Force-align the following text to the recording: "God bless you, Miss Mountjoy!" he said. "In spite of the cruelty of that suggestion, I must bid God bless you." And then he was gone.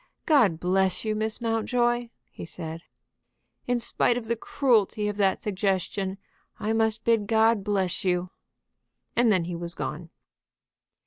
"God 0.25 0.59
bless 0.59 1.05
you, 1.05 1.13
Miss 1.13 1.41
Mountjoy!" 1.41 2.09
he 2.31 2.43
said. 2.43 2.81
"In 3.67 3.77
spite 3.77 4.17
of 4.17 4.25
the 4.25 4.35
cruelty 4.35 5.07
of 5.07 5.15
that 5.17 5.43
suggestion, 5.43 6.17
I 6.59 6.73
must 6.73 7.03
bid 7.03 7.27
God 7.27 7.63
bless 7.63 8.03
you." 8.03 8.31
And 9.15 9.31
then 9.31 9.43
he 9.43 9.55
was 9.55 9.75
gone. 9.75 10.09